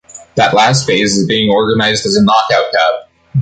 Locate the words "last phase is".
0.55-1.27